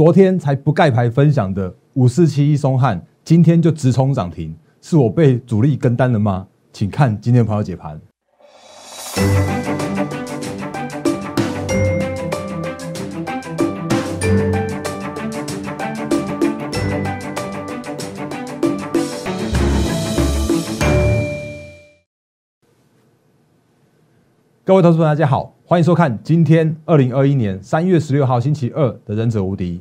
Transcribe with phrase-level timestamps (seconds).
[0.00, 6.46] 昨天才不盖牌分享的五四七一松汉，今天就直冲涨停，是我被主力跟单了吗？
[6.72, 8.00] 请看今天朋友解盘。
[24.64, 29.78] 各位投资朋友，大家好，欢迎收看今天二零二一年三月十六号星期二的《忍者无敌》，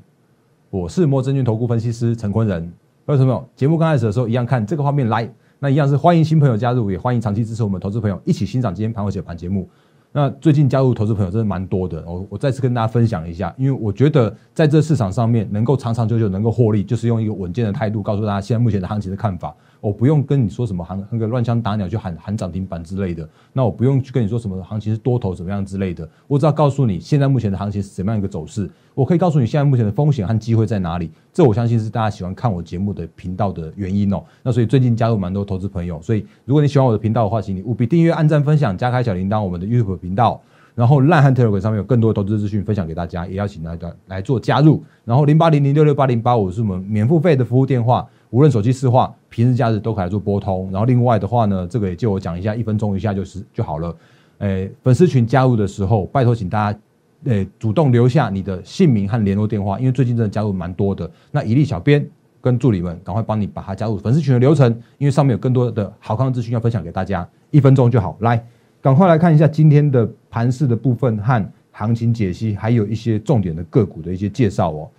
[0.72, 2.72] 我是莫真君投顾分析师陈坤仁。
[3.04, 9.68] 各位朋友，节目刚开始的时候，一样看这个画面来，那一样是欢迎新朋友加入，也欢迎长期支持我们投资朋友一起欣赏今天盘后解盘节目。
[10.12, 19.56] 那最近加入投资朋友真的蛮多的，我我再次跟大家分享一下，因为我觉得在这市场上面能够长长久久能够获利，就是用一个稳健的态度告诉大家现在目前的行情的看法。
[19.82, 34.24] 我不用跟你说什么行那个乱枪打鸟就喊喊涨停板之类的，那我不用去跟你说什么行情是多头怎么样之类的，我只要告诉你现在目前的行情是怎么样一个走势，我可以告诉你现在目前的风险和机会在哪里，这我相信是大家喜欢看我节目的频道的原因哦。
[34.44, 40.42] 那所以最近加入蛮多投资朋友，所以如果你喜欢我的频道的话，请你务必订阅、按赞、分享、加开小铃铛，我们的 YouTube 频道。
[40.76, 44.82] 然后烂汉 Telegram 上面有更多的投资资讯分享给大家，也邀请大家来做加入。
[45.04, 50.70] 然后零八零零六六八零八五是我们免付费的服务电话，无论手机市话，平日假日都可以来做拨通。
[50.72, 53.96] 然后另外的话呢，这个也就我讲一下，一分钟一下就是就好了。
[54.40, 56.80] 诶，粉丝群加入的时候，拜托请大家
[57.26, 61.10] 诶主动留下你的姓名和联络电话，因为最近真的加入蛮多的。
[61.32, 62.08] 那一力小编
[62.42, 68.44] 跟助理们赶快帮你把它加入粉丝群的流程，因为上面有更多的好康资讯要分享给大家，一分钟就好，来。
[68.82, 74.90] 赶快来看一下今天的盘市的部分和行情解析，还有一些重点的个股的一些介绍哦。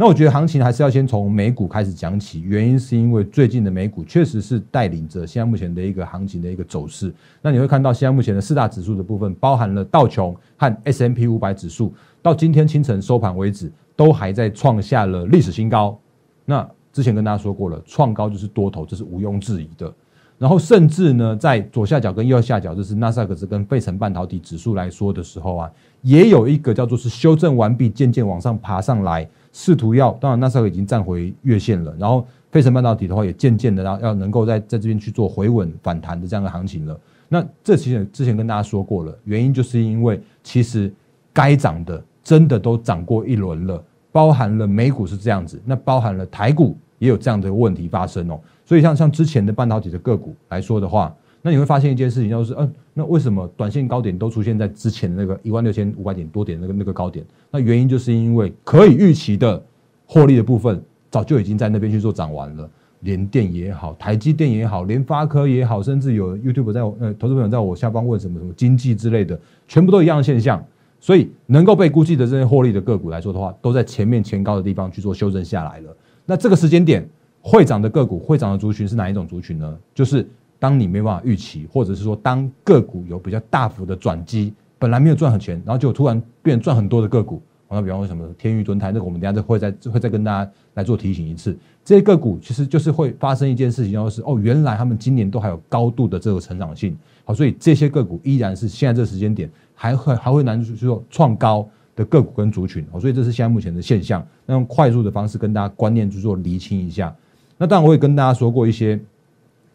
[0.00, 7.12] 那我觉得行情还是要先从美股开始讲起，原因是因为最近的美股确实是带领着现在目前的一个行情的一个走势。
[7.42, 16.00] 那你会看到现在目前的四大指数的部分，包含了道琼和 S M P 五百指数，到今天清晨收盘为止，都还在创下了历史新高。
[16.46, 19.92] 那之前跟大家说过了，创高就是多头，这是毋庸置疑的。
[20.38, 36.98] 然后甚至呢，在左下角跟右下角，就是纳斯达克跟费城半导体指数来说的时候啊，也有一个叫做是修正完毕，渐渐往上爬上来，试图要当然那时候已经站回月线了，然后费城半导体的话也渐渐的要要能够在在这边去做回稳反弹的这样的行情了。
[37.28, 40.92] 那这其实之前跟大家说过了，原因就是因为其实
[41.32, 48.40] 该涨的真的都涨过一轮了，包含了美股是这样子，那包含了台股也有这样的问题发生哦。
[48.64, 57.24] 所以像像之前的半导体的个股来说的话，那你会发现一件事情，就是嗯，那为什么短线高点都出现在之前的那个一万六千五百点多点那个那个高点？
[57.50, 59.62] 那原因就是因为可以预期的
[60.04, 62.68] 获利的部分早就已经在那边去做涨完了，
[63.00, 70.62] 联电也好，台积电也好，联发科也好，甚至有 YouTube 在我呃投资朋友在我下方问什么什么经济之类的，全部都一样的现象。
[71.00, 75.96] 所以能够被估计的这些获利的个股来说的话，都在前面前高的地方去做修正下来了。
[76.26, 77.08] 那这个时间点。
[77.42, 79.78] 会涨的个股，会涨的族群是哪一种族群呢？
[79.94, 80.28] 就是
[80.60, 87.42] 当你没办法预期，或者是说当个股有比较大幅的转机，本来没有赚很钱，然后就突然变赚很多的个股。
[87.72, 91.56] 那比方说什么天宇、轮胎，那个我们等下再会再会再跟大家来做提醒一次。
[91.84, 96.98] 这些个股其实就是会发生一件事情，就是哦，原来他们今年都还有高度的这个成长性。
[97.24, 102.84] 好，所以这些个股依然是现在这个时间点还会还会难去做创高的个股跟族群。
[102.90, 104.26] 好，所以这是现在目前的现象。
[104.46, 107.14] 那用快速的方式跟大家观念去做厘清一下。
[107.56, 109.00] 那当然，我也跟大家说过一些，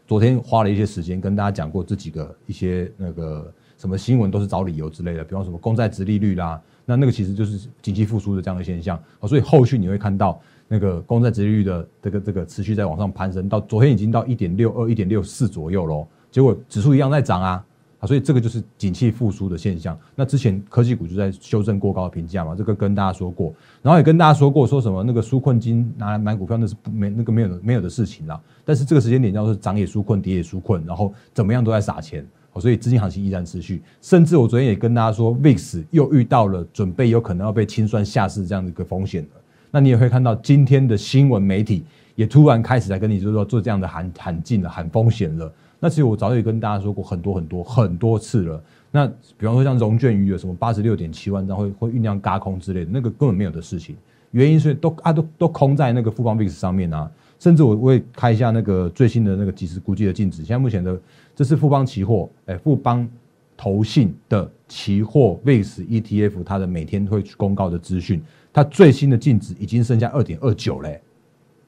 [0.07, 17.65] 昨天花了一些时间跟大家讲过这几个一些那个什么新闻都是找理由之类的，比方什么公债殖利率啦，那那个其实就是经济复苏的这样的现象啊，所以后续你会看到那个公债殖利率的这个这个持续在往上攀升，到昨天已经到一点六二、一点六四左右喽，结果指数一样在涨啊。
[17.99, 19.97] 啊所以这个就是景气复苏的现象。
[20.15, 28.39] 那之前科技股就在修正过高的评价嘛，这个跟大家说过，然后也跟大家说过，说什么那个纾困金拿来买股票那是没那个没有没有的事情啦。
[28.63, 32.25] 但是这个时间点叫做涨也纾困，跌也纾困，然后怎么样都在撒钱，
[32.59, 33.81] 所以资金行情依然持续。
[34.01, 39.41] 甚至我昨天也跟大家说，VIX 又遇到了准备有可能要被清算下市这样的一个风险了。
[39.71, 41.83] 那你也会看到今天的新闻媒体
[42.15, 45.51] 也突然开始在跟你就是说做这样的喊喊进了，喊风险了。
[45.85, 48.63] 那其实我早已跟大家说过很多很多很多次了。
[48.89, 49.05] 那
[49.37, 53.95] 比方说像融券余额什么八十六点七万张会会酝酿嘎空之类的，那个根本没有的事情。
[54.31, 57.11] 原因是都啊都都空在那个富邦 VIX 上面啊。
[57.37, 60.37] 甚至我会开一下那个最新的那个即时估计的净值。
[60.37, 60.99] 现在目前的
[61.35, 63.07] 这是富邦期货，哎，富邦
[63.55, 70.99] 投信的期货 VIX ETF，它的每天会公告的资讯，它最新的净值已经剩下二点二九嘞，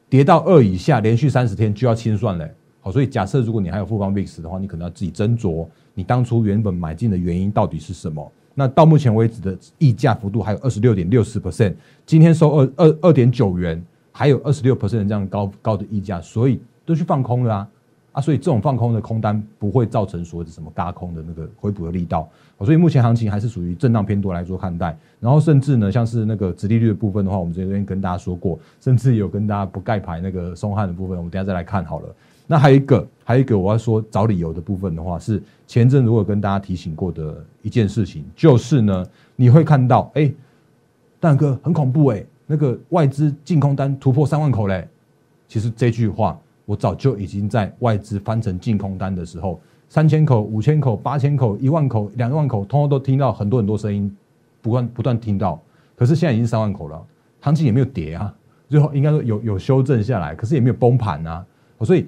[0.09, 2.51] 跌到二以下，连续三十天就要清算嘞。
[2.91, 8.31] 所以假设如果你还有富邦 VIX 的话，你可能要自己斟酌，你当初原本买进的原因到底是什么？
[8.53, 11.73] 那到目前为止的溢价幅度还有二十六点六四 percent，
[12.05, 17.67] 今天收二二二点九元，还有二十六 percent 这样高高的溢价，所以都去放空了啊。
[18.13, 22.27] 啊，所以这种放空的空单不会造成所谓的什么嘎空的那个回补的力道，
[22.61, 24.97] 所以目前行情还是属于震荡偏多来做看待。
[25.19, 32.07] 然后甚至呢，像是那个殖利率的部分的话，我们这边跟大家说过，甚至有跟大家不盖牌那个松汉的部分，我们等下再来看好了。
[32.47, 39.05] 那还有一个，还有一个我要说找理由的部分的话，是前阵如果跟大家提醒过的一件事情，就是呢，
[39.35, 40.33] 你会看到，哎，
[41.19, 44.87] 蛋哥很恐怖哎，那个外资净空单突破三万口嘞。
[45.47, 46.39] 其实这句话。
[46.67, 49.57] 我早就已经在外资翻成净空单的时候，
[49.87, 54.13] 三千口、五千口、八千口、一万口、两万口，通通都听到很多很多声音，
[54.61, 55.57] 不断不断听到。
[55.95, 57.01] 可是现在已经三万口了，
[57.39, 58.35] 行情也没有跌啊，
[58.67, 61.45] 最后应该说有有修正下来，可是也没有崩盘啊。
[61.85, 62.05] 所以，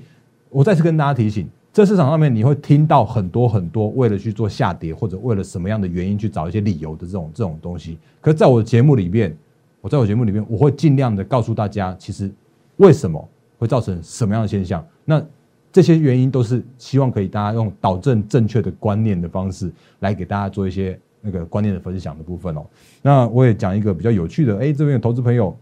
[0.49, 7.97] 我再次跟大家提醒，这市场上面你会听到很多很多为了去做下跌或者为了什么样的原因去找一些理由的这种这种东西。
[8.21, 9.35] 可是在我的节目里面，
[9.81, 12.29] 我在我节目里面我会尽量的告诉大家，其实
[12.77, 13.27] 为什么。
[13.59, 14.81] 会造成什么样的现象？
[15.03, 15.21] 那
[15.69, 19.69] 这些原因都是希望可以大家用导正正确的观念的方式
[19.99, 22.65] 来给大家做一些那个观念的分享的部分哦。
[23.01, 25.53] 那我也讲一个比较有趣的，哎，这边有投资朋友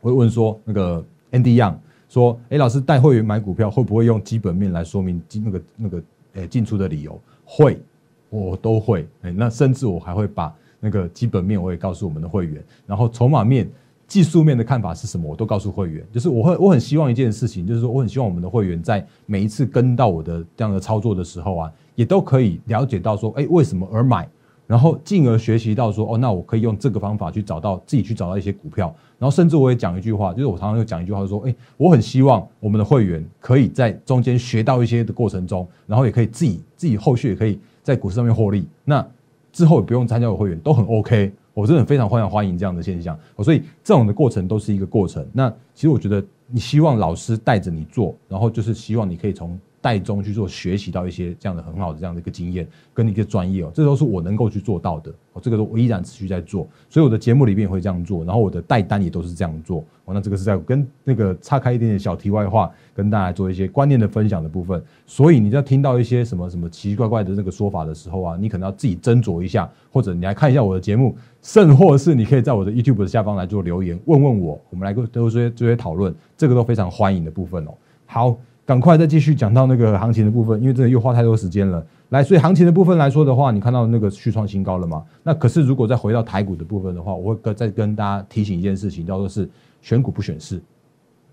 [0.00, 1.74] 会问说，那个 Andy Young
[2.10, 6.02] 说，哎，老师带会员买股票会不会用基本面来说明进那个那个
[6.34, 7.18] 诶进出的理由？
[7.46, 7.80] 会，
[8.28, 9.08] 我都会。
[9.22, 13.66] 哎，那甚至我还会把那个基本面我也告诉我们的会员，然后筹码面。
[14.10, 15.30] 技术面的看法是什么？
[15.30, 24.28] 我都告诉会员，就是我会我很希望一件事情，就是说我很希望我们的会员在每一次跟到我的这样的操作的时候啊，也都可以了解到说，哎，为什么而买，
[24.70, 39.04] 然后进而学习到说，哦，那我可以用这个方法去找到自己去找到一些股票，然后甚至我也讲一句话，就是我常常会讲一句话，说，哎，我很希望我们的会员可以在中间学到一些的过程中，然后也可以自己自己后续也可以在股市上面获利，那
[39.50, 41.32] 之后也不用参加我会员都很 OK。
[41.52, 45.26] 我真的非常欢迎欢迎这样的现象，所以这种的过程都是一个过程。
[45.32, 49.58] 那其实我觉得，你希望老师带着你做，然后就是希望你可以从。
[49.80, 60.12] 带中去做学习到一些这样的很好的这样的一个经验跟一个专业哦，这都是我能够去做到的哦，这个都我依然持续在做，所以我的节目里面也会这样做，然后我的带单也都是这样做哦。
[60.12, 64.82] 那这个是在跟那个岔开一点点小题外话，跟大家做一些观念的分享的部分。
[65.06, 77.70] 所以你在听到一些什么什么奇奇怪怪的那个说法的时候啊，你可能要自己斟酌一下，或者你来看一下我的节目，甚或是你可以在我的 YouTube 的下方来做留言，问问我，我们来个都这些这些讨论，这个都非常欢迎的部分哦。
[78.04, 78.36] 好。
[78.70, 81.84] 赶快再继续讲到那个行情的部分，因为这个又花太多时间了。
[82.10, 85.04] 来，所以行情的部分来说的话，你看到那个续创新高了吗？
[85.24, 89.50] 那可是如果再回到台股的部分的话，我会再跟大家提醒一件事情，叫做是
[89.82, 90.62] 选股不选市。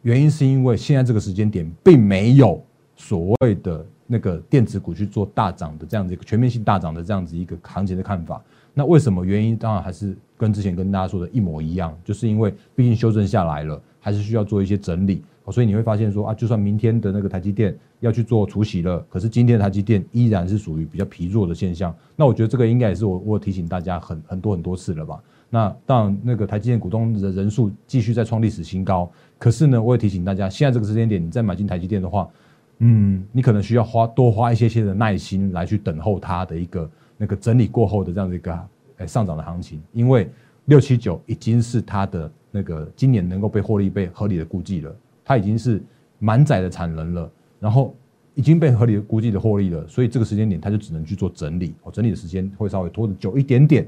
[0.02, 2.60] 原因是因为现在这个时间点并没有
[2.96, 8.42] 所谓的那个电子股去做大涨的这样子一个全面性大涨的这样子一个行情的看法。
[8.74, 9.56] 那为什么原因？
[9.56, 15.24] 当然还是跟之前跟大家说的一模一样，就是因为毕竟修正下来了，还是需要做一些整理。
[15.52, 21.96] 所以你会发现说啊，就算明天的那个台积电要去做除息了，可是今天的台积电依然是属于比较疲弱的现象。
[22.16, 25.22] 那我觉得这个应该也是我我提醒大家很很多很多次了吧。
[25.50, 29.10] 那当然，那个台积电股东的人数继续在创历史新高，
[29.40, 32.28] 可是呢，我也提醒大家，现在这个时间点你再买进台积电的话，
[32.80, 38.60] 嗯，你可能需要花多花一些些的耐心来去等候它的一个那个整理过后的这样的一个
[38.98, 40.30] 诶上涨的行情，因为
[40.66, 44.94] 六七九已经是它的那个今年能够被获利被合理的估计了。
[45.28, 45.84] 它已经是
[46.20, 47.30] 满载的产能了，
[47.60, 47.94] 然后
[48.34, 53.86] 已经被合理的估计的获利了，所以这个时间点它就只能去做整理，哦，整理的时间会稍微拖的久一点点。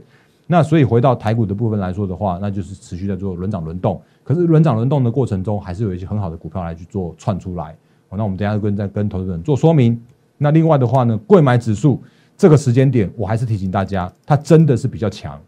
[0.48, 4.02] 那所以回到台股的部分来说的话，那就是持续在做轮涨轮动。
[4.22, 7.74] 可是轮涨轮动的过程中，还是有一些很好的股票来去做串出来。
[8.10, 9.98] 哦，那我们等下跟再跟投资人做说明。
[10.38, 12.02] 那另外的话呢，贵买指数
[12.36, 15.40] 这个时间点，我还是提醒大家，它真的是比较强，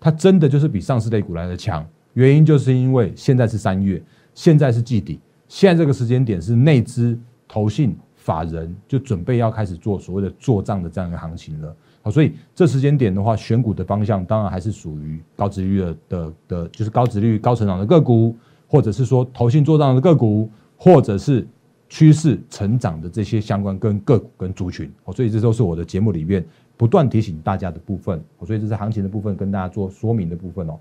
[0.00, 1.86] 它真的就是比上市类股来的强。
[2.14, 4.02] 原因就是因为现在是三月，
[4.34, 5.20] 现在是季底。
[5.48, 11.74] 现在这个时间点是内资、投信、法人就准备要开始做所谓的做账的这样一个行情了。
[12.02, 18.34] 好，所以这时间点的话，选股的方向当然还是属于高值率的的的，就是高值率、高成长的个股，
[18.66, 21.46] 或者是说投信做账的个股，或者是
[21.88, 24.92] 趋势成长的这些相关跟个股跟族群。
[25.04, 26.44] 哦，所以这都是我的节目里面
[26.76, 28.22] 不断提醒大家的部分。
[28.44, 30.78] 所以这是行情的部分，跟大家做说明的部分哦。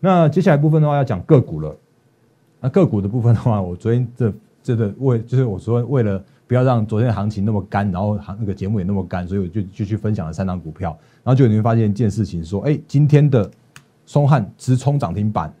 [0.00, 1.76] 那接下来部分的话，要讲个股了。
[2.60, 10.90] 那个股的部分的话，我昨天这这个为就是我说为了不要让昨天的行情那么干，然后行那个节目也那么干，所以我就就去分享了三张股票，
[11.22, 13.48] 然后就你会发现一件事情，说哎，今天的
[14.06, 15.52] 松汉直冲涨停板，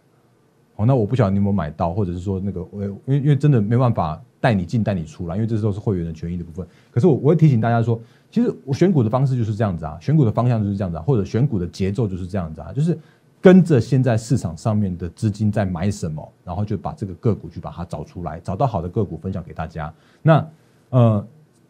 [0.76, 6.66] 哦，那我不晓得你有没有买到，或者是说那个我因为因为真的没办法带你进带你出来，因为这都是会员的权益的部分。
[6.90, 8.00] 可是我我会提醒大家说，
[8.30, 12.98] 其实我选股的方式就是这样子啊，选股的方向就是这样子啊，或者选股的节奏就是这样子啊，就是
[13.40, 19.92] 跟着现在市场上面的资金在买什么，然后就把这个个股去把它找出来，找到好的个股分享给大家。
[20.22, 20.48] 那
[20.90, 21.24] 呃，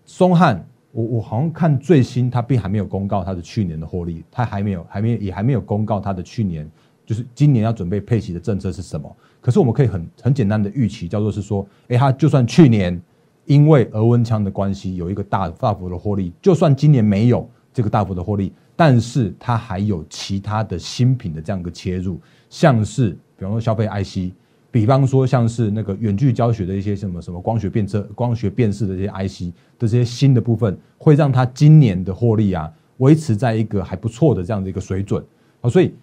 [0.06, 6.68] 松汉，我我好像看最新，它并还没有公告它的去年的获利，它还没有还没也还没有公告它的去年
[7.04, 9.14] 就是今年要准备配息的政策是什么。
[9.40, 12.98] 可是我们可以很很简单的预期，叫做是说，哎，它就算去年
[13.44, 17.48] 因为俄温枪的关系有一个大大幅的获利，就算今年没有
[17.78, 22.20] 这个大幅的获利，但是它还有其他的新品的这样一个切入，
[22.50, 24.34] 像是比方说消费 IC，
[24.72, 35.24] 比方说像是那个远距教学的一些什么什么光学变色、光学辨识的这些 IC 的这些新的部分，会让它今年的获利啊维持在一个还不错的这样的一个水准
[35.60, 35.94] 啊，所以。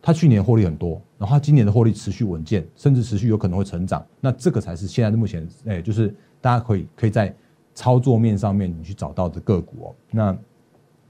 [0.00, 4.02] 它去年获利很多，然后它今年的获利持续稳健，甚至持续有可能会成长。
[4.20, 7.34] 那这个才是现在的目前，哎，就是大家可以可以在
[7.74, 9.94] 操作面上面你去找到的个股哦。
[10.12, 10.38] 那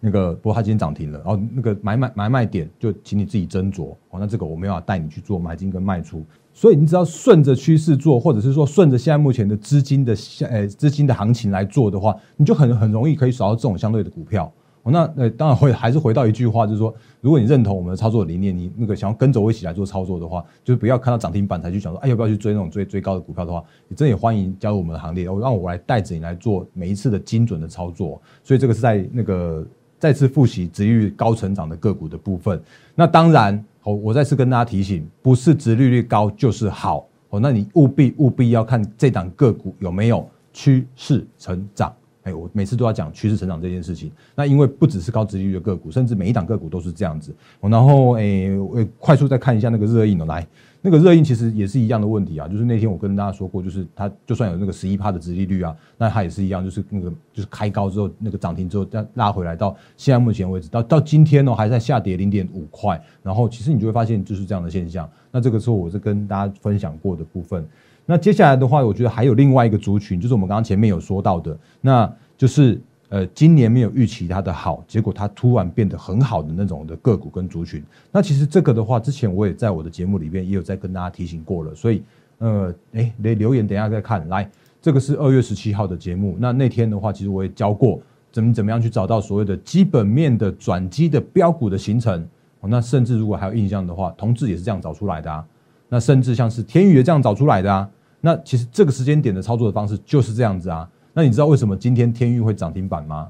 [0.00, 4.20] 那个不过它今天涨停了，然后那个买买买卖点就请你自己斟酌哦。
[4.20, 10.16] 那这个我没有带你去做买进跟卖出，所以你只要顺着趋势做，或者是说顺着现在目前的资金的
[10.48, 14.52] 呃资金的行情来做的话，你就很很容易可以找到这种相对的股票。
[14.90, 28.18] 那呃，当然会还是回到一句话，就是说，如果你认同我们的操作理念，你那个想要跟着我一起来做操作的话，就是不要看到涨停板才去想说，哎，要不要去追那种追追高的股票的话，你真的也欢迎加入我们的行列，让我来带着你来做每一次的精准的操作。
[28.42, 29.66] 所以这个是在那个
[29.98, 32.60] 再次复习值率高成长的个股的部分。
[32.94, 41.92] 那当然，好，我再次跟大家提醒，不是值利率高就是好哦，那你务必务必要看这档个股有没有趋势成长。
[42.30, 47.34] 我每次都要讲趋势成长这件事情，那因为不只是高值利率的个股，甚至每一档个股都是这样子。
[47.58, 48.54] 然后诶，
[48.98, 50.46] 快速再看一下那个热印哦，来，
[50.80, 65.08] 那个热印其实也是一样的问题啊，就是那天我跟大家说过，就是它就算有那个十一趴的殖利率啊，那它也是一样，就是那个就是开高之后那个涨停之后再拉回来，到现在目前为止到到今天哦还在下跌零点五块，然后其实你就会发现就是这样的现象。
[65.30, 67.66] 那这个时候我是跟大家分享过的部分。
[68.06, 72.80] 那接下来的话，我觉得还有另外一个族群，就是我们刚刚前面有说到的，那就是
[73.10, 77.82] 呃，今年没有预期它的好，结果它突然变得很好的那种的个股跟族群。
[78.12, 82.02] 那其实这个的话，之前我也在我的节目里面也有在跟大家提醒过了，所以
[82.38, 84.28] 呃，哎，留留言等下再看。
[84.28, 84.50] 来，
[84.82, 87.98] 这个是二月十七号的节目，那那天的话，其实我也教过
[88.30, 92.26] 怎么怎么样去找到所谓的基本面的转机的标股的形成。
[92.60, 95.42] 那甚至如果还有印象的话，同志也是这样找出来的啊。
[95.88, 97.88] 那甚至像是天宇也这样找出来的啊。
[98.20, 100.86] 那其实这个时间点的操作的方式就是这样子啊。
[101.18, 103.28] 那你知道为什么今天天域会涨停板吗？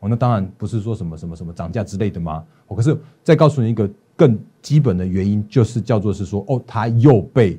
[0.00, 2.44] 哦，那当然不是说什么什么什么涨价之类的吗？
[2.66, 2.94] 哦，可是
[3.24, 7.58] 再告诉你一个更基本的原因，就是叫做是说，哦，他又被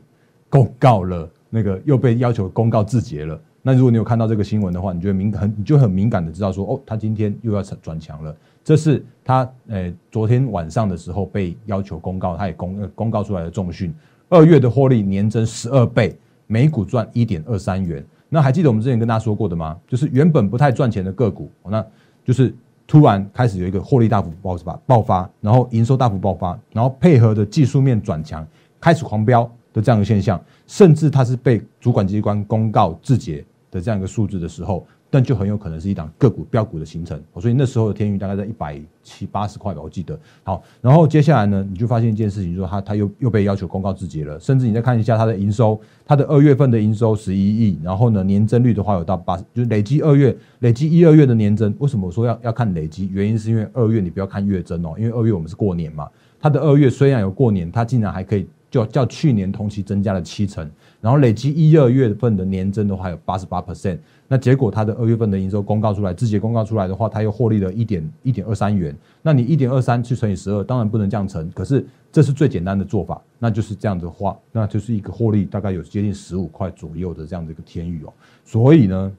[0.50, 3.42] 公告了，那个又被要求公告字节了。
[3.64, 8.36] 那如果你有看到这个新闻的话，你就敏很你就很敏感的知道说，哦，他今天又要转强了。
[8.64, 13.92] 这是他呃昨天晚上的时候被要求公告，他也公公告出来的重讯，
[14.30, 16.16] 二月的获利年增十二倍。
[16.46, 19.78] 每股赚一点二三元，那还记得我们之前跟大家说过的吗？
[19.86, 21.86] 就是原本不太赚钱的个股，那
[22.24, 22.56] 就是
[22.88, 28.48] 突然开始有一个获利大幅爆发爆发，然后营收大幅爆发，然后配合的技术面转强，
[28.80, 34.88] 开始狂飙的这样一个现象，甚至它是被主管机关公告自结的这样一个数字的时候。
[35.14, 40.18] 但就很有可能是一档个股标股的形成，所以那时候的天宇大概在一百七八十块吧，我记得。
[40.42, 51.76] 好，然后接下来呢，你就发现一件事情，就是它它又又被要求公告自结了，甚至你再看一下它的营收，它的二月份的营收十一亿，然后呢年增率的话有到八，就累计二月累计一二月的年增。
[51.80, 53.10] 为什么我说要要看累计？
[53.12, 56.08] 原因是因为二月你不要看月增哦，因为二月我们是过年嘛，
[56.40, 63.98] 它的二月虽然有过年，它竟然还可以就叫去年同期增加了七成，然后累计一二月份的年增的话有八十八 percent。
[64.28, 68.96] 那结果，它的二月份的营收公告出来，字节公告出来的话，它又获利了一点一点二三元。
[69.22, 78.14] 那你一点二三去乘以十二，当然不能这样乘，可是这是最简单的做法，那就是这样的话，那就是一个获利大概有接近十五块左右的这样的一个天宇哦。
[78.46, 79.12] 所以呢，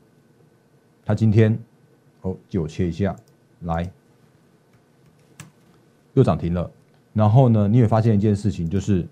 [1.05, 1.59] 它今天
[2.23, 3.15] 哦，就切一下
[3.61, 3.91] 来，
[6.15, 6.71] 又涨停了。
[7.13, 9.07] 然后呢，你也发现一件事情，就是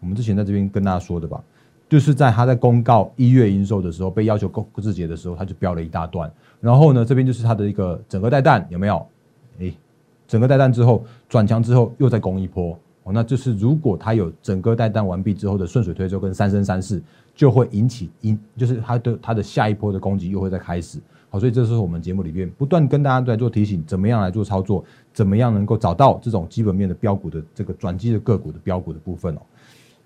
[0.00, 1.42] 我们之前在这边跟大家说的吧。
[1.88, 6.32] 就是在他在公告一月营收的时候，被要求公字节的时候，他就标了一大段。
[6.60, 9.04] 然后呢，这边就是他的一个整个带弹有没有？
[9.58, 9.74] 诶，
[10.28, 17.02] 整个带弹之后转强之后又再攻一波哦，那就是如果他有整个带弹完毕之后的顺水推舟跟三生三世，
[17.34, 21.00] 就会引起引，就是他的他的下一波的攻击又会再开始。
[21.28, 29.40] 好，所以这是我们节目里面不断跟大家在做提醒，怎么样来做操作，怎么样能够找到这种基本面的标股的这个转机的个股的标股的部分哦。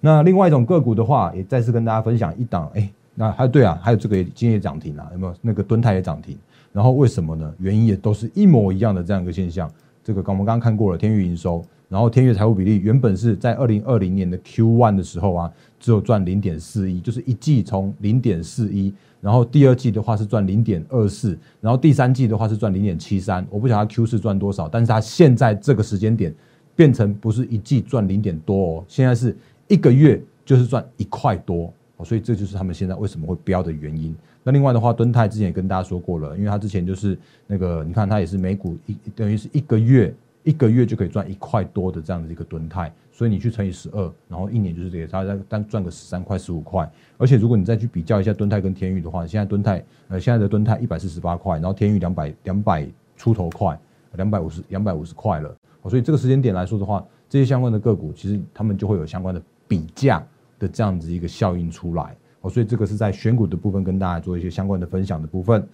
[0.04, 5.34] 那另外一种个股的话，也再次跟大家分享一档，哎，那还对啊，还有这个今天也涨停啊，有没有？
[5.40, 6.36] 那个敦泰也涨停，
[6.74, 7.50] 然后为什么呢？
[7.58, 9.66] 原因也都是一模一样的这样一个现象。
[10.02, 18.92] 这个刚我们刚刚看过了，天域营收，然后天域财务比例原本是在二零二零年的 Q one 的时候啊，只有赚零点四一，就是一季从零点四一，
[19.22, 23.42] 然后第二季的话是赚零点二四，然后第三季的话是赚零点七三。
[23.48, 26.34] 我不晓得它 Q 四赚多少，但是它现在这个时间点
[26.76, 29.34] 变成不是一季赚零点多哦，现在是
[29.68, 34.14] 一个月就是赚一块多哦，所以这就是他们现在为什么会飙的原因。
[34.42, 46.86] 那另外的话，敦泰之前也跟大家说过了，因为它之前就是那个，你看它也是每股一等于是一个月一个月就可以赚一块多的这样的一个敦泰，所以你去乘以十二，然后一年就是给它再单赚个十三块十五块。
[47.16, 53.78] 而且如果你再去比较一下敦泰跟天域的话，现在敦泰呃现在的敦泰一百四十八块，然后天域两百两百出头块，
[54.16, 55.56] 两百五十两百五十块了。
[55.88, 59.40] 所以这个时间点来说的话，这些相关的个股其实他们就会有相关的
[59.74, 60.24] 比价
[60.58, 62.16] 的这样子一个效应出来。
[62.42, 65.66] 哦，所以这个是在选股的部分跟大家做一些相关的分享的部分。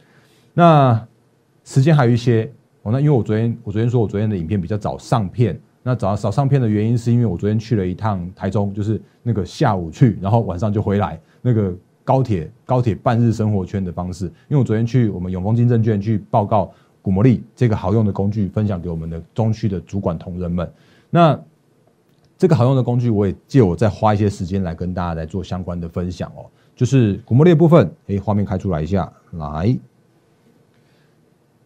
[0.55, 1.07] 那
[1.65, 2.51] 时间还有一些
[2.83, 14.27] 哦，那因为我昨天我昨天说我昨天的影片比较早上片，那早早上片的原因是因为我昨天去了一趟台中，就是那个下午去，然后晚上就回来，那个高铁高铁半日生活圈的方式。
[14.27, 20.73] 因为我昨天去我们永丰金证券去报告古魔力这个好用的工具，分享给我们的中区的主管同仁们。
[21.11, 21.39] 那
[22.41, 26.47] 这个好用的工具，我也借我再花一些时间来跟大家来做相关的分享哦。
[26.75, 29.79] 就是股魔力的部分，哎，画面开出来一下，来。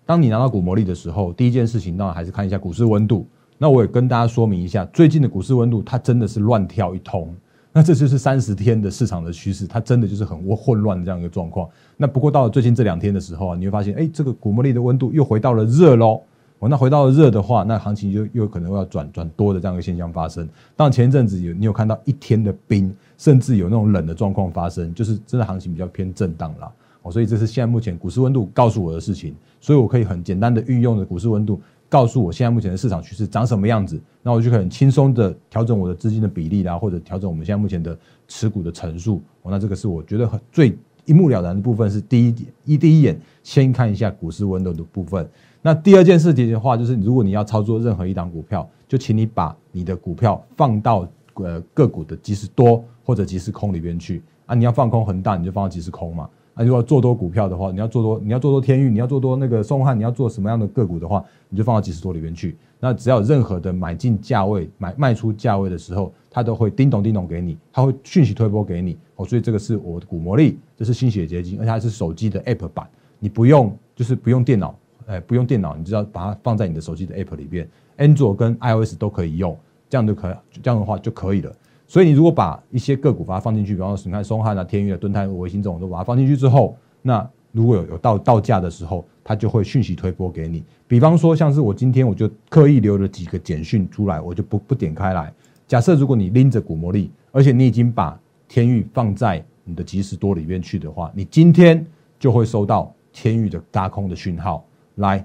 [0.05, 3.25] 当你拿到股魔力的时候，第一件事情当然还是看一下股市温度。
[3.57, 7.33] 那我也跟大家说明一下，最近的股市温度它真的是乱跳一通。
[7.73, 11.71] 那这就是三十天的市场的趋势，它真的就是很混乱这样一个状况。
[11.97, 16.21] 那不过到了最近这两天的时候啊，你会发现，哎，这个股魔力的温度又回到了热喽。
[16.69, 20.49] 那回到热的话，那行情就又可能要转转多的这样一个现象发生。
[20.77, 26.71] 但前一阵子有你有看到一天的冰，甚至有那种冷的状况发生，就是真的行情比较偏震荡啦。
[27.03, 39.21] 哦，所以这是现在目前股市温度告诉我的事情，所以我可以很简单的运用的股市温度，告诉我现在目前的市场趋势长什么样子，那我就可以很轻松的调整我的资金的比例啦，或者调整我们现在目前的持股的层数。
[39.43, 45.29] 哦，那这个是我觉得很最一目了然的部分，是第一点一第一眼先看一下股市温度的部分。
[45.63, 54.55] 那第二件事情的话，就是如果你要操作任何一档股票，就请你把你的股票放到呃个股的即时多或者即时空里边去啊。
[54.55, 56.29] 你要放空恒大，你就放到即时空嘛。
[56.55, 62.57] 啊，如果做多股票的话，你要做多，你要做多天域，你要做多那个松汉，你要做什么样的个股的话，你就放到即时多里边去。
[62.81, 68.97] 那只要有任何的买进价位、买卖出价位的时候，它都会叮咚叮咚给你，它会讯息推播给你。
[69.17, 72.89] 哦，所以这个是我的股魔力，这是心血结晶，而且还是手机的 App 版，
[73.19, 74.77] 你不用就是不用电脑。
[75.07, 79.55] 哎，不用电脑，你只要把它放在你的手机的 App 里边安卓跟 iOS 都可以用，
[79.91, 81.53] 这样就可以，这样的话就可以了。
[81.87, 90.65] 所以你如果把一些个股把它放进去，比方说你看松汉啊、天宇啊、敦泰、维新这种都把它放进去之后，那如果有有到到价的时候，它就会讯息推播给你。
[90.89, 95.33] 比方说像是我今天我就刻意留了几个简讯出来，我就不不点开来。
[95.69, 98.19] 假设如果你拎着股魔力，而且你已经把
[98.49, 101.85] 天域放在你的即时多里面去的话，你今天
[102.19, 104.65] 就会收到天域的大空的讯号。
[104.97, 105.25] 来，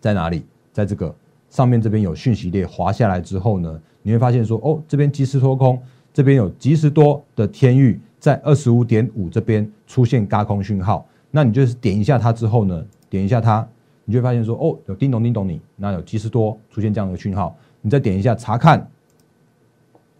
[0.00, 0.44] 在哪里？
[0.72, 1.14] 在这个
[1.48, 5.80] 上面这边有讯息列滑下来之后呢，你会发现说，哦，这边即时脱空，
[6.12, 13.66] 这边有即时多的天域在二十五点五这边出现嘎空讯号，那你就是点一下它之后呢，点一下它，
[14.04, 18.88] 你就会发现说，哦，有叮咚叮咚你，那有即时多出现这样的讯号，你再点一下查看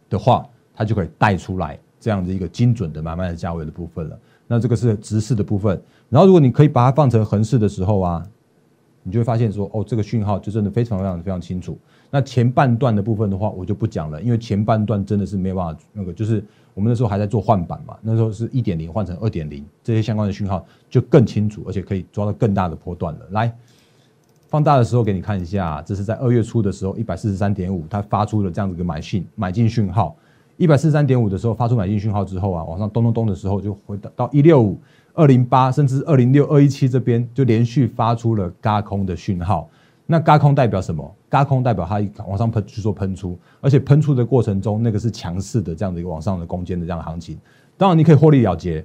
[0.08, 4.18] 的话，它就可以带出来这样的一个精准的买卖的价位的部分了。
[4.46, 8.26] 那这个是直视的部分，然后如果你可以把它放成横式的时候啊。
[9.02, 11.78] 你就会发现说，哦，这个讯号就真的非常非常非常清楚。
[12.10, 23.20] 那前半段的部分的话，我就不讲了，因为前半段真的是没有办法那个，就是我们那时候还在做换板嘛，那时候是一点零换成二点零，这些相关的讯号就更清楚，而且可以抓到更大的波段了。
[23.30, 23.54] 来，
[24.48, 30.14] 放大的时候给你看一下，这是在二月初的时候，一百四十三点五，它发出了这样子一个买信买进讯号。
[30.56, 34.78] 一百四十三点五的时候发出买进讯号之后啊，往上咚咚咚的时候就回到到一六五。
[35.20, 39.68] 二零八甚至二零六二一七这边就连续发出了嘎空的讯号，
[40.06, 41.14] 那嘎空代表什么？
[41.28, 47.38] 嘎空代表它往上喷去做喷出，而且喷出的过程中那个是强势的这样的一个往上的攻坚的这样的行情。
[47.76, 48.82] 当然你可以获利了结，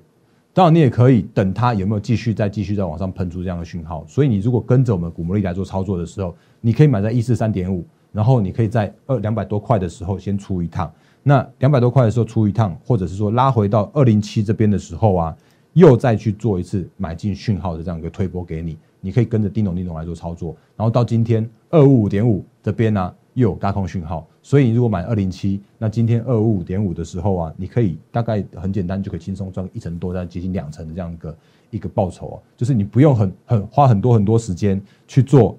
[0.52, 4.04] 当然你也可以等它有没有继续再继续再往上喷出这样的讯号。
[4.06, 10.92] 所以你如果跟着我们股魔力来做操作的时候，你可以买在一四三点五，然后你可以在二两百多块的时候先出一趟。
[11.24, 15.34] 那两百多块的时候出一趟，或者是说拉回到二零七这边的时候啊。
[15.76, 31.38] 又再去做一次买进讯号的这样一个推波给你，你可以跟着叮咚叮咚来做操作，然后到今天二五五点五这边呢，又有大空讯号，所以你如果买二零七，那今天二五五点五的时候啊，你可以大概很简单就可以轻松赚一成多，再接近两成的这样一个
[31.72, 35.58] 一个报酬啊，就是你不用很很花很多很多时间去做。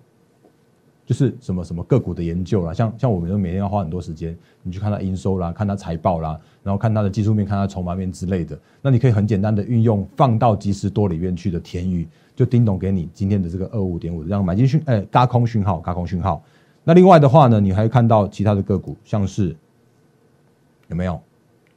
[1.07, 8.59] 就是什么什么个股的研究啦，像像我们都每天要花很多时间，你去看它营收啦，看它财报啦，然后看它的技术面，看它筹码面之类的。
[8.83, 16.42] 那你可以很简单的运用放到即时多里面去的田语，就叮咚给你今天的这个二五点五这样买进讯，哎，嘎空讯号，嘎空讯号。
[16.83, 19.55] 那另外的话呢，你还看到其他的个股，像是
[20.88, 21.21] 有没有？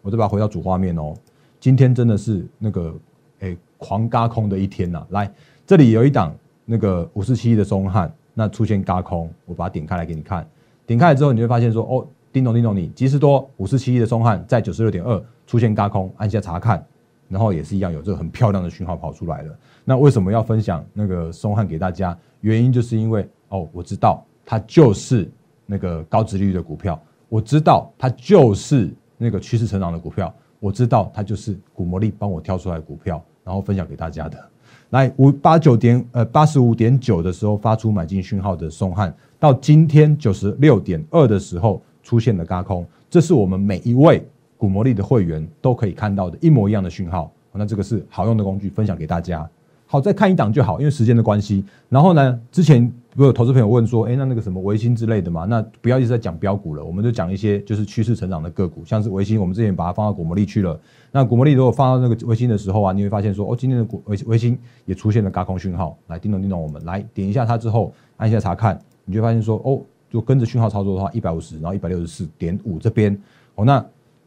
[0.01, 1.13] 我再把它回到主画面哦。
[1.59, 2.95] 今天真的是那个
[3.41, 5.05] 哎狂嘎空的一天呐！
[5.11, 5.31] 来，
[5.67, 8.11] 这里有一档那个五十七的中汉。
[8.39, 10.47] 那出现嘎空，我把它点开来给你看。
[10.87, 16.81] 点开来之后，你会发现说，哦，叮咚叮咚，你即时多五四七一的松汉在九十六点二出现嘎空，按下查看，
[17.27, 19.53] 然后也是一样有这个很漂亮的讯号跑出来了。
[19.83, 22.17] 那为什么要分享那个松汉给大家？
[22.39, 25.29] 原因就是因为哦，我知道它就是
[25.65, 26.97] 那个高值率的股票，
[27.27, 34.49] 我知道它就是那个趋势成长的股票，我知道它就是股魔力帮我挑出来股票，然后分享给大家的。
[34.91, 47.31] 来五八九点呃八十五点九的时候发出买进讯号的松汉，到今天九十六点二的时候出现了嘎空，这是我们每一位股魔力的会员都可以看到的一模一样的讯号。
[47.51, 49.47] 那这个是好用的工具，分享给大家。
[49.91, 51.65] 好，再看一档就好，因为时间的关系。
[51.89, 52.91] 然后呢，之前。
[53.17, 60.79] 有投资朋友问说，哎，那那个什么维新之类的嘛，那不要一直在讲标股了，我们就讲一些就是趋势成长的个股，像是维新，我们之前把它放到股魔力去了。
[61.11, 73.19] 那股魔力如果放到那个维新的时候啊，你会发现说，哦，今天的股维维新也出现了高空讯号，来叮咚叮咚，我们来点一下它之后，按一下查看，你就发现说，哦，就跟着讯号操作的话，一百五十，然后一百六十四点五这边，
[73.55, 73.83] 哦，那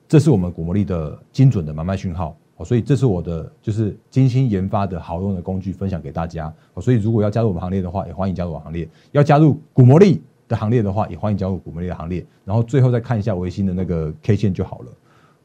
[0.07, 2.37] 这是我们股魔力的精准的买卖讯号。
[2.65, 6.53] 所以这是我的就是精心研发的好用的工具，分享给大家。
[6.81, 12.25] 所以如果要加入我们行列的话，也欢迎加入我行列；要加入古魔力的行列的话，也欢迎加入古魔力的行列。
[12.45, 14.87] 然后最后再看一下维新的那个 K 线就好了。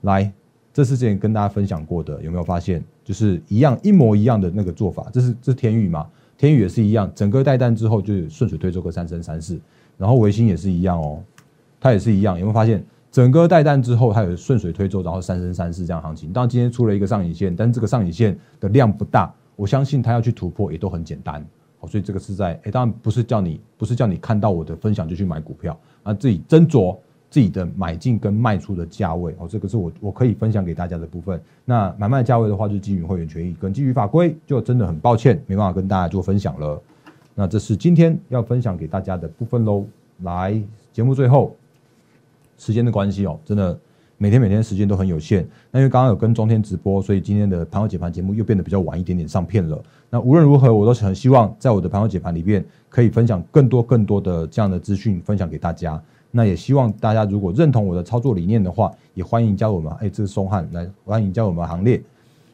[0.02, 0.32] 来，
[0.74, 2.84] 这是之前跟大家分享过的，有没有发现？
[3.04, 5.08] 就是一样一模一样的那个做法。
[5.12, 6.08] 这是这是天宇嘛？
[6.38, 9.60] 天宇也是一样，整个带弹之后就顺水推舟个三升三四。
[9.98, 11.24] 然后维新也是一样哦，
[11.80, 12.84] 它也是一样，有没有发现？
[13.12, 16.32] 整个带弹之后，它有顺水推舟，然后三升三四这样行情。
[16.32, 21.44] 当然今天出了一个上影线，但是这个上影线的量不大，我相信它要去突破也都很简单。
[21.80, 26.96] 好，所以这个是在诶，当然不是叫你不是叫你看到我的分享就去买股票啊，自己斟酌
[27.30, 29.36] 自己的买进跟卖出的价位。
[29.40, 31.42] 哦，这个是我我可以分享给大家的部分。
[31.66, 36.82] 那买卖价位的话，就基于会员权益跟基于法规，就真的很抱歉没办法跟大家做分享了。
[37.36, 39.86] 那这是今天要分享给大家的部分喽。
[40.24, 40.60] 来，
[40.92, 41.56] 节目最后。
[42.58, 43.80] 时间的关系哦，真的
[44.18, 45.48] 每天每天时间都很有限。
[45.72, 49.82] 那因为刚刚有跟中天直播，所以今天的盘后解盘节目又变得比较晚一点点上片了。
[50.10, 56.02] 那无论如何，我都很希望在我的盘后解盘里面可以分享更多更多的这样的资讯分享给大家。
[56.32, 62.02] 那也希望大家如果认同我的操作理念的话，也欢迎加入我们哎，这是松汉来欢迎加入我们行列。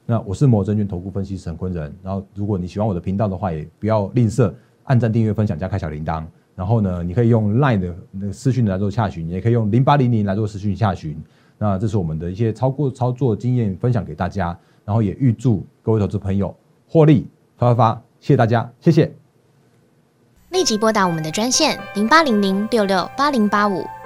[0.05, 1.93] 那我是摩证券投顾分析师陈坤仁。
[2.03, 6.25] 然后如果你喜欢我的频道的话，也不要吝啬按赞、订阅、分享加开小铃铛。
[6.55, 11.17] 然后呢，你可以用 Line 的那个私讯来做下询，也可以用零八零零来做私讯下询。
[11.57, 16.55] 那这是我们的一些操作操作经验分享给大家，然后也预祝各位投资朋友
[16.87, 19.11] 获利发发发，谢谢大家，谢谢。
[20.51, 23.83] 立即拨打我们的专线零八零零六六八零八五。